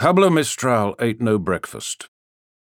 Pablo 0.00 0.30
Mistral 0.30 0.94
ate 0.98 1.20
no 1.20 1.38
breakfast. 1.38 2.08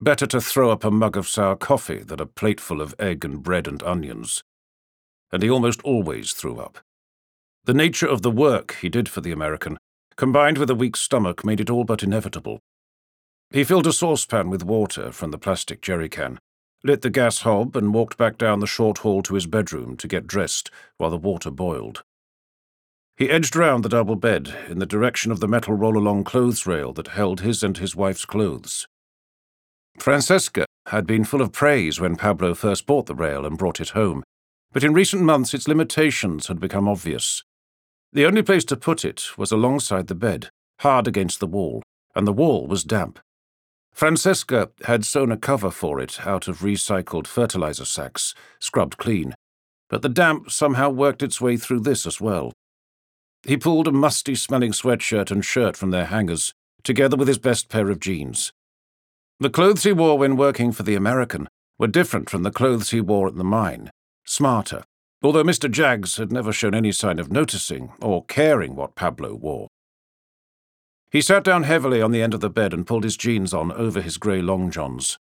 Better 0.00 0.26
to 0.26 0.40
throw 0.40 0.72
up 0.72 0.82
a 0.82 0.90
mug 0.90 1.16
of 1.16 1.28
sour 1.28 1.54
coffee 1.54 2.02
than 2.02 2.18
a 2.18 2.26
plateful 2.26 2.80
of 2.80 2.96
egg 2.98 3.24
and 3.24 3.44
bread 3.44 3.68
and 3.68 3.80
onions. 3.84 4.42
And 5.30 5.40
he 5.40 5.48
almost 5.48 5.80
always 5.82 6.32
threw 6.32 6.58
up. 6.58 6.80
The 7.64 7.74
nature 7.74 8.08
of 8.08 8.22
the 8.22 8.30
work 8.32 8.76
he 8.80 8.88
did 8.88 9.08
for 9.08 9.20
the 9.20 9.30
American, 9.30 9.78
combined 10.16 10.58
with 10.58 10.68
a 10.68 10.74
weak 10.74 10.96
stomach, 10.96 11.44
made 11.44 11.60
it 11.60 11.70
all 11.70 11.84
but 11.84 12.02
inevitable. 12.02 12.58
He 13.52 13.62
filled 13.62 13.86
a 13.86 13.92
saucepan 13.92 14.50
with 14.50 14.64
water 14.64 15.12
from 15.12 15.30
the 15.30 15.38
plastic 15.38 15.80
jerry 15.80 16.08
can, 16.08 16.40
lit 16.82 17.02
the 17.02 17.08
gas 17.08 17.42
hob, 17.42 17.76
and 17.76 17.94
walked 17.94 18.16
back 18.18 18.36
down 18.36 18.58
the 18.58 18.66
short 18.66 18.98
hall 18.98 19.22
to 19.22 19.34
his 19.34 19.46
bedroom 19.46 19.96
to 19.98 20.08
get 20.08 20.26
dressed 20.26 20.72
while 20.96 21.10
the 21.10 21.16
water 21.16 21.52
boiled. 21.52 22.02
He 23.16 23.30
edged 23.30 23.54
round 23.54 23.84
the 23.84 23.88
double 23.88 24.16
bed 24.16 24.54
in 24.68 24.78
the 24.78 24.86
direction 24.86 25.30
of 25.30 25.40
the 25.40 25.48
metal 25.48 25.74
roll-along 25.74 26.24
clothes 26.24 26.66
rail 26.66 26.92
that 26.94 27.08
held 27.08 27.40
his 27.40 27.62
and 27.62 27.76
his 27.78 27.94
wife's 27.94 28.24
clothes. 28.24 28.86
Francesca 29.98 30.64
had 30.86 31.06
been 31.06 31.24
full 31.24 31.42
of 31.42 31.52
praise 31.52 32.00
when 32.00 32.16
Pablo 32.16 32.54
first 32.54 32.86
bought 32.86 33.06
the 33.06 33.14
rail 33.14 33.44
and 33.44 33.58
brought 33.58 33.80
it 33.80 33.90
home, 33.90 34.24
but 34.72 34.82
in 34.82 34.94
recent 34.94 35.22
months 35.22 35.52
its 35.54 35.68
limitations 35.68 36.46
had 36.46 36.58
become 36.58 36.88
obvious. 36.88 37.42
The 38.12 38.26
only 38.26 38.42
place 38.42 38.64
to 38.66 38.76
put 38.76 39.04
it 39.04 39.36
was 39.36 39.52
alongside 39.52 40.06
the 40.06 40.14
bed, 40.14 40.48
hard 40.80 41.06
against 41.06 41.40
the 41.40 41.46
wall, 41.46 41.82
and 42.14 42.26
the 42.26 42.32
wall 42.32 42.66
was 42.66 42.84
damp. 42.84 43.18
Francesca 43.92 44.70
had 44.84 45.04
sewn 45.04 45.30
a 45.30 45.36
cover 45.36 45.70
for 45.70 46.00
it 46.00 46.26
out 46.26 46.48
of 46.48 46.60
recycled 46.60 47.26
fertilizer 47.26 47.84
sacks, 47.84 48.34
scrubbed 48.58 48.96
clean, 48.96 49.34
but 49.88 50.00
the 50.02 50.08
damp 50.08 50.50
somehow 50.50 50.88
worked 50.88 51.22
its 51.22 51.40
way 51.40 51.58
through 51.58 51.80
this 51.80 52.06
as 52.06 52.20
well. 52.20 52.52
He 53.44 53.56
pulled 53.56 53.88
a 53.88 53.92
musty 53.92 54.34
smelling 54.34 54.72
sweatshirt 54.72 55.30
and 55.30 55.44
shirt 55.44 55.76
from 55.76 55.90
their 55.90 56.06
hangers, 56.06 56.54
together 56.84 57.16
with 57.16 57.28
his 57.28 57.38
best 57.38 57.68
pair 57.68 57.90
of 57.90 58.00
jeans. 58.00 58.52
The 59.40 59.50
clothes 59.50 59.82
he 59.82 59.92
wore 59.92 60.16
when 60.18 60.36
working 60.36 60.70
for 60.70 60.84
the 60.84 60.94
American 60.94 61.48
were 61.78 61.88
different 61.88 62.30
from 62.30 62.44
the 62.44 62.52
clothes 62.52 62.90
he 62.90 63.00
wore 63.00 63.26
at 63.26 63.34
the 63.34 63.42
mine, 63.42 63.90
smarter, 64.24 64.84
although 65.22 65.42
Mr. 65.42 65.68
Jaggs 65.68 66.16
had 66.16 66.30
never 66.30 66.52
shown 66.52 66.74
any 66.74 66.92
sign 66.92 67.18
of 67.18 67.32
noticing 67.32 67.92
or 68.00 68.24
caring 68.26 68.76
what 68.76 68.94
Pablo 68.94 69.34
wore. 69.34 69.66
He 71.10 71.20
sat 71.20 71.42
down 71.42 71.64
heavily 71.64 72.00
on 72.00 72.12
the 72.12 72.22
end 72.22 72.34
of 72.34 72.40
the 72.40 72.48
bed 72.48 72.72
and 72.72 72.86
pulled 72.86 73.04
his 73.04 73.16
jeans 73.16 73.52
on 73.52 73.72
over 73.72 74.00
his 74.00 74.16
grey 74.16 74.40
long 74.40 74.70
johns. 74.70 75.18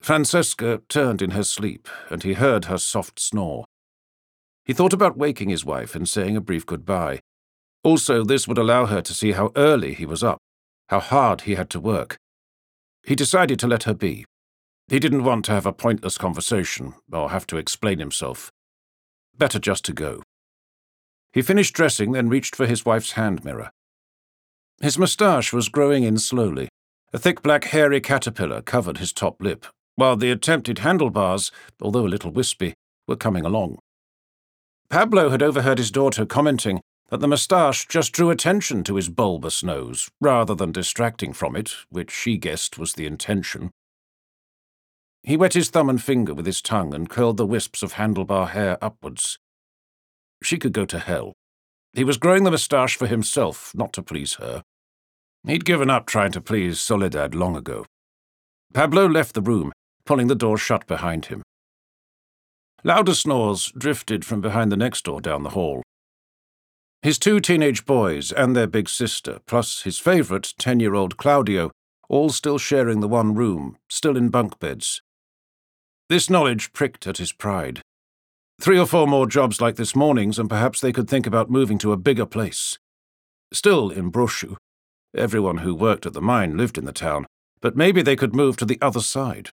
Francesca 0.00 0.80
turned 0.88 1.20
in 1.20 1.32
her 1.32 1.44
sleep, 1.44 1.88
and 2.08 2.22
he 2.22 2.32
heard 2.32 2.64
her 2.64 2.78
soft 2.78 3.20
snore. 3.20 3.66
He 4.64 4.72
thought 4.72 4.94
about 4.94 5.18
waking 5.18 5.50
his 5.50 5.64
wife 5.64 5.94
and 5.94 6.08
saying 6.08 6.36
a 6.36 6.40
brief 6.40 6.64
goodbye, 6.64 7.20
also, 7.82 8.24
this 8.24 8.46
would 8.46 8.58
allow 8.58 8.86
her 8.86 9.00
to 9.00 9.14
see 9.14 9.32
how 9.32 9.52
early 9.56 9.94
he 9.94 10.04
was 10.04 10.22
up, 10.22 10.38
how 10.88 11.00
hard 11.00 11.42
he 11.42 11.54
had 11.54 11.70
to 11.70 11.80
work. 11.80 12.16
He 13.04 13.14
decided 13.14 13.58
to 13.60 13.66
let 13.66 13.84
her 13.84 13.94
be. 13.94 14.26
He 14.88 14.98
didn't 14.98 15.24
want 15.24 15.44
to 15.46 15.52
have 15.52 15.66
a 15.66 15.72
pointless 15.72 16.18
conversation 16.18 16.94
or 17.10 17.30
have 17.30 17.46
to 17.46 17.56
explain 17.56 17.98
himself. 17.98 18.50
Better 19.36 19.58
just 19.58 19.84
to 19.86 19.92
go. 19.92 20.22
He 21.32 21.42
finished 21.42 21.74
dressing, 21.74 22.12
then 22.12 22.28
reached 22.28 22.56
for 22.56 22.66
his 22.66 22.84
wife's 22.84 23.12
hand 23.12 23.44
mirror. 23.44 23.70
His 24.80 24.98
moustache 24.98 25.52
was 25.52 25.68
growing 25.68 26.02
in 26.02 26.18
slowly. 26.18 26.68
A 27.12 27.18
thick 27.18 27.42
black 27.42 27.64
hairy 27.64 28.00
caterpillar 28.00 28.62
covered 28.62 28.98
his 28.98 29.12
top 29.12 29.40
lip, 29.40 29.66
while 29.94 30.16
the 30.16 30.30
attempted 30.30 30.80
handlebars, 30.80 31.50
although 31.80 32.06
a 32.06 32.08
little 32.08 32.32
wispy, 32.32 32.74
were 33.06 33.16
coming 33.16 33.44
along. 33.44 33.78
Pablo 34.88 35.30
had 35.30 35.42
overheard 35.42 35.78
his 35.78 35.90
daughter 35.90 36.26
commenting 36.26 36.80
that 37.10 37.20
the 37.20 37.28
moustache 37.28 37.86
just 37.86 38.12
drew 38.12 38.30
attention 38.30 38.84
to 38.84 38.94
his 38.94 39.08
bulbous 39.08 39.62
nose, 39.62 40.08
rather 40.20 40.54
than 40.54 40.72
distracting 40.72 41.32
from 41.32 41.56
it, 41.56 41.74
which 41.90 42.10
she 42.10 42.36
guessed 42.36 42.78
was 42.78 42.94
the 42.94 43.06
intention. 43.06 43.70
He 45.22 45.36
wet 45.36 45.54
his 45.54 45.70
thumb 45.70 45.90
and 45.90 46.02
finger 46.02 46.32
with 46.32 46.46
his 46.46 46.62
tongue 46.62 46.94
and 46.94 47.10
curled 47.10 47.36
the 47.36 47.46
wisps 47.46 47.82
of 47.82 47.94
handlebar 47.94 48.50
hair 48.50 48.78
upwards. 48.80 49.38
She 50.42 50.56
could 50.56 50.72
go 50.72 50.86
to 50.86 50.98
hell. 50.98 51.34
He 51.92 52.04
was 52.04 52.16
growing 52.16 52.44
the 52.44 52.50
moustache 52.50 52.96
for 52.96 53.06
himself, 53.06 53.72
not 53.74 53.92
to 53.94 54.02
please 54.02 54.34
her. 54.34 54.62
He'd 55.46 55.64
given 55.64 55.90
up 55.90 56.06
trying 56.06 56.32
to 56.32 56.40
please 56.40 56.80
Soledad 56.80 57.34
long 57.34 57.56
ago. 57.56 57.84
Pablo 58.72 59.06
left 59.08 59.34
the 59.34 59.42
room, 59.42 59.72
pulling 60.06 60.28
the 60.28 60.34
door 60.34 60.56
shut 60.56 60.86
behind 60.86 61.26
him. 61.26 61.42
Louder 62.84 63.14
snores 63.14 63.72
drifted 63.76 64.24
from 64.24 64.40
behind 64.40 64.70
the 64.70 64.76
next 64.76 65.04
door 65.04 65.20
down 65.20 65.42
the 65.42 65.50
hall. 65.50 65.82
His 67.02 67.18
two 67.18 67.40
teenage 67.40 67.86
boys 67.86 68.30
and 68.30 68.54
their 68.54 68.66
big 68.66 68.86
sister, 68.86 69.40
plus 69.46 69.82
his 69.82 69.98
favourite, 69.98 70.52
10 70.58 70.80
year 70.80 70.94
old 70.94 71.16
Claudio, 71.16 71.70
all 72.10 72.28
still 72.28 72.58
sharing 72.58 73.00
the 73.00 73.08
one 73.08 73.34
room, 73.34 73.78
still 73.88 74.18
in 74.18 74.28
bunk 74.28 74.58
beds. 74.58 75.00
This 76.10 76.28
knowledge 76.28 76.74
pricked 76.74 77.06
at 77.06 77.16
his 77.16 77.32
pride. 77.32 77.80
Three 78.60 78.78
or 78.78 78.84
four 78.84 79.06
more 79.06 79.26
jobs 79.26 79.62
like 79.62 79.76
this 79.76 79.96
morning's, 79.96 80.38
and 80.38 80.50
perhaps 80.50 80.82
they 80.82 80.92
could 80.92 81.08
think 81.08 81.26
about 81.26 81.50
moving 81.50 81.78
to 81.78 81.92
a 81.92 81.96
bigger 81.96 82.26
place. 82.26 82.78
Still 83.50 83.88
in 83.88 84.12
Broshu. 84.12 84.56
Everyone 85.16 85.58
who 85.58 85.74
worked 85.74 86.04
at 86.04 86.12
the 86.12 86.20
mine 86.20 86.58
lived 86.58 86.76
in 86.76 86.84
the 86.84 86.92
town, 86.92 87.24
but 87.62 87.76
maybe 87.76 88.02
they 88.02 88.16
could 88.16 88.34
move 88.34 88.58
to 88.58 88.66
the 88.66 88.78
other 88.82 89.00
side. 89.00 89.48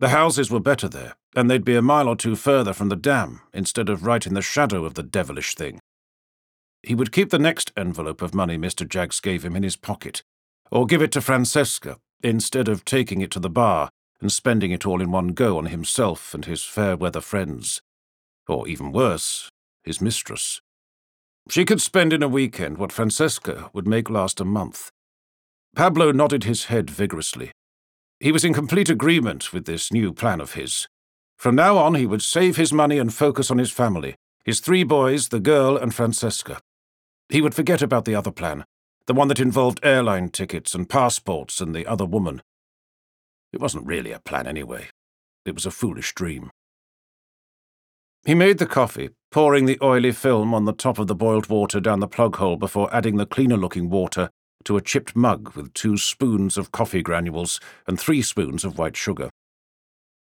The 0.00 0.10
houses 0.10 0.50
were 0.50 0.60
better 0.60 0.88
there, 0.88 1.14
and 1.34 1.48
they'd 1.48 1.64
be 1.64 1.76
a 1.76 1.82
mile 1.82 2.08
or 2.08 2.16
two 2.16 2.36
further 2.36 2.74
from 2.74 2.90
the 2.90 2.96
dam, 2.96 3.40
instead 3.54 3.88
of 3.88 4.04
right 4.04 4.26
in 4.26 4.34
the 4.34 4.42
shadow 4.42 4.84
of 4.84 4.94
the 4.94 5.02
devilish 5.02 5.54
thing. 5.54 5.80
He 6.84 6.94
would 6.94 7.12
keep 7.12 7.30
the 7.30 7.38
next 7.38 7.72
envelope 7.76 8.20
of 8.20 8.34
money 8.34 8.58
Mr. 8.58 8.86
Jaggs 8.86 9.20
gave 9.20 9.44
him 9.44 9.56
in 9.56 9.62
his 9.62 9.76
pocket, 9.76 10.22
or 10.70 10.86
give 10.86 11.00
it 11.00 11.12
to 11.12 11.20
Francesca, 11.20 11.96
instead 12.22 12.68
of 12.68 12.84
taking 12.84 13.20
it 13.20 13.30
to 13.30 13.40
the 13.40 13.50
bar 13.50 13.90
and 14.20 14.30
spending 14.30 14.70
it 14.70 14.86
all 14.86 15.00
in 15.00 15.10
one 15.10 15.28
go 15.28 15.58
on 15.58 15.66
himself 15.66 16.34
and 16.34 16.44
his 16.44 16.62
fair 16.62 16.96
weather 16.96 17.20
friends. 17.20 17.80
Or 18.48 18.68
even 18.68 18.92
worse, 18.92 19.48
his 19.82 20.00
mistress. 20.00 20.60
She 21.48 21.64
could 21.64 21.80
spend 21.80 22.12
in 22.12 22.22
a 22.22 22.28
weekend 22.28 22.78
what 22.78 22.92
Francesca 22.92 23.70
would 23.72 23.86
make 23.86 24.10
last 24.10 24.40
a 24.40 24.44
month. 24.44 24.90
Pablo 25.74 26.12
nodded 26.12 26.44
his 26.44 26.66
head 26.66 26.90
vigorously. 26.90 27.50
He 28.20 28.32
was 28.32 28.44
in 28.44 28.54
complete 28.54 28.88
agreement 28.88 29.52
with 29.52 29.64
this 29.64 29.92
new 29.92 30.12
plan 30.12 30.40
of 30.40 30.54
his. 30.54 30.86
From 31.36 31.54
now 31.54 31.76
on, 31.78 31.94
he 31.94 32.06
would 32.06 32.22
save 32.22 32.56
his 32.56 32.72
money 32.72 32.98
and 32.98 33.12
focus 33.12 33.50
on 33.50 33.58
his 33.58 33.72
family, 33.72 34.14
his 34.44 34.60
three 34.60 34.84
boys, 34.84 35.28
the 35.28 35.40
girl, 35.40 35.76
and 35.76 35.94
Francesca. 35.94 36.60
He 37.28 37.40
would 37.40 37.54
forget 37.54 37.82
about 37.82 38.04
the 38.04 38.14
other 38.14 38.30
plan, 38.30 38.64
the 39.06 39.14
one 39.14 39.28
that 39.28 39.40
involved 39.40 39.80
airline 39.82 40.28
tickets 40.28 40.74
and 40.74 40.88
passports 40.88 41.60
and 41.60 41.74
the 41.74 41.86
other 41.86 42.04
woman. 42.04 42.42
It 43.52 43.60
wasn't 43.60 43.86
really 43.86 44.12
a 44.12 44.18
plan 44.18 44.46
anyway. 44.46 44.88
It 45.44 45.54
was 45.54 45.66
a 45.66 45.70
foolish 45.70 46.14
dream. 46.14 46.50
He 48.24 48.34
made 48.34 48.58
the 48.58 48.66
coffee, 48.66 49.10
pouring 49.30 49.66
the 49.66 49.78
oily 49.82 50.12
film 50.12 50.54
on 50.54 50.64
the 50.64 50.72
top 50.72 50.98
of 50.98 51.06
the 51.06 51.14
boiled 51.14 51.48
water 51.48 51.78
down 51.80 52.00
the 52.00 52.08
plug 52.08 52.36
hole 52.36 52.56
before 52.56 52.94
adding 52.94 53.16
the 53.16 53.26
cleaner 53.26 53.56
looking 53.56 53.90
water 53.90 54.30
to 54.64 54.78
a 54.78 54.80
chipped 54.80 55.14
mug 55.14 55.54
with 55.54 55.74
two 55.74 55.98
spoons 55.98 56.56
of 56.56 56.72
coffee 56.72 57.02
granules 57.02 57.60
and 57.86 58.00
three 58.00 58.22
spoons 58.22 58.64
of 58.64 58.78
white 58.78 58.96
sugar. 58.96 59.28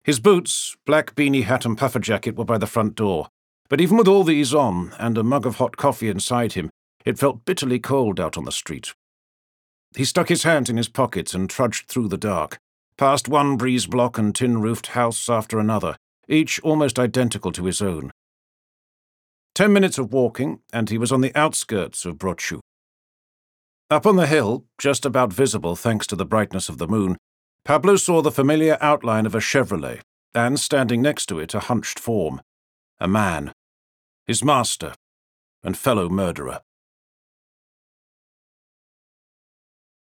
His 0.04 0.20
boots, 0.20 0.76
black 0.84 1.14
beanie 1.14 1.44
hat, 1.44 1.64
and 1.64 1.78
puffer 1.78 1.98
jacket 1.98 2.36
were 2.36 2.44
by 2.44 2.58
the 2.58 2.66
front 2.66 2.94
door, 2.94 3.28
but 3.68 3.80
even 3.80 3.96
with 3.96 4.08
all 4.08 4.24
these 4.24 4.54
on 4.54 4.92
and 4.98 5.16
a 5.16 5.22
mug 5.22 5.46
of 5.46 5.56
hot 5.56 5.76
coffee 5.76 6.08
inside 6.08 6.52
him, 6.52 6.70
it 7.04 7.18
felt 7.18 7.44
bitterly 7.44 7.78
cold 7.78 8.20
out 8.20 8.36
on 8.36 8.44
the 8.44 8.52
street. 8.52 8.94
He 9.96 10.04
stuck 10.04 10.28
his 10.28 10.42
hands 10.42 10.68
in 10.68 10.76
his 10.76 10.88
pockets 10.88 11.34
and 11.34 11.48
trudged 11.48 11.88
through 11.88 12.08
the 12.08 12.16
dark, 12.16 12.58
past 12.96 13.28
one 13.28 13.56
breeze 13.56 13.86
block 13.86 14.18
and 14.18 14.34
tin 14.34 14.60
roofed 14.60 14.88
house 14.88 15.28
after 15.28 15.58
another, 15.58 15.96
each 16.28 16.60
almost 16.60 16.98
identical 16.98 17.52
to 17.52 17.64
his 17.64 17.80
own. 17.80 18.10
Ten 19.54 19.72
minutes 19.72 19.98
of 19.98 20.12
walking, 20.12 20.60
and 20.72 20.90
he 20.90 20.98
was 20.98 21.10
on 21.10 21.20
the 21.20 21.36
outskirts 21.36 22.04
of 22.04 22.16
Broshu. 22.16 22.60
Up 23.90 24.06
on 24.06 24.16
the 24.16 24.26
hill, 24.26 24.66
just 24.76 25.06
about 25.06 25.32
visible 25.32 25.74
thanks 25.74 26.06
to 26.08 26.16
the 26.16 26.26
brightness 26.26 26.68
of 26.68 26.78
the 26.78 26.86
moon, 26.86 27.16
Pablo 27.64 27.96
saw 27.96 28.20
the 28.20 28.30
familiar 28.30 28.76
outline 28.80 29.26
of 29.26 29.34
a 29.34 29.40
Chevrolet, 29.40 30.00
and 30.34 30.60
standing 30.60 31.00
next 31.00 31.26
to 31.26 31.38
it, 31.38 31.54
a 31.54 31.60
hunched 31.60 31.98
form. 31.98 32.40
A 33.00 33.08
man. 33.08 33.52
His 34.26 34.44
master, 34.44 34.94
and 35.62 35.76
fellow 35.76 36.08
murderer. 36.08 36.60